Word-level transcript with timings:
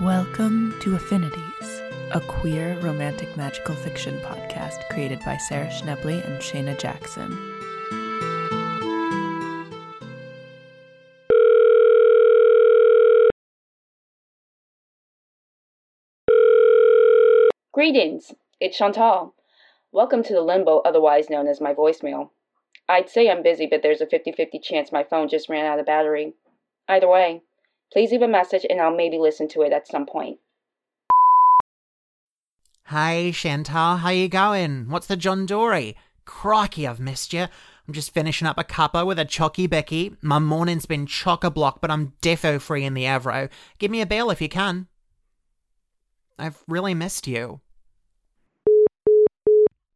Welcome 0.00 0.74
to 0.80 0.94
Affinities, 0.94 1.82
a 2.12 2.22
queer 2.26 2.78
romantic 2.80 3.36
magical 3.36 3.74
fiction 3.74 4.18
podcast 4.20 4.88
created 4.88 5.20
by 5.26 5.36
Sarah 5.36 5.66
Schnebley 5.66 6.26
and 6.26 6.40
Shayna 6.40 6.78
Jackson. 6.78 7.28
Greetings, 17.74 18.32
it's 18.58 18.78
Chantal. 18.78 19.34
Welcome 19.92 20.22
to 20.22 20.32
the 20.32 20.40
limbo, 20.40 20.78
otherwise 20.78 21.28
known 21.28 21.46
as 21.46 21.60
my 21.60 21.74
voicemail. 21.74 22.30
I'd 22.88 23.10
say 23.10 23.28
I'm 23.28 23.42
busy, 23.42 23.66
but 23.66 23.82
there's 23.82 24.00
a 24.00 24.06
50 24.06 24.32
50 24.32 24.60
chance 24.60 24.90
my 24.90 25.04
phone 25.04 25.28
just 25.28 25.50
ran 25.50 25.66
out 25.66 25.78
of 25.78 25.84
battery. 25.84 26.32
Either 26.88 27.06
way, 27.06 27.42
please 27.92 28.10
leave 28.12 28.22
a 28.22 28.28
message 28.28 28.66
and 28.68 28.80
I'll 28.80 28.94
maybe 28.94 29.18
listen 29.18 29.48
to 29.48 29.62
it 29.62 29.72
at 29.72 29.88
some 29.88 30.06
point. 30.06 30.38
Hey 32.88 33.30
Chantal, 33.32 33.98
how 33.98 34.10
you 34.10 34.28
going? 34.28 34.88
What's 34.88 35.06
the 35.06 35.16
John 35.16 35.46
Dory? 35.46 35.96
Crikey, 36.24 36.86
I've 36.86 37.00
missed 37.00 37.32
you. 37.32 37.46
I'm 37.86 37.94
just 37.94 38.12
finishing 38.12 38.46
up 38.46 38.58
a 38.58 38.64
cuppa 38.64 39.06
with 39.06 39.18
a 39.18 39.24
chocky 39.24 39.68
Becky. 39.68 40.16
My 40.22 40.38
morning's 40.38 40.86
been 40.86 41.06
chock 41.06 41.42
a 41.44 41.50
block, 41.50 41.80
but 41.80 41.90
I'm 41.90 42.12
defo 42.22 42.60
free 42.60 42.84
in 42.84 42.94
the 42.94 43.04
Avro. 43.04 43.48
Give 43.78 43.90
me 43.90 44.00
a 44.00 44.06
bell 44.06 44.30
if 44.30 44.40
you 44.40 44.48
can. 44.48 44.86
I've 46.38 46.62
really 46.68 46.94
missed 46.94 47.26
you. 47.26 47.60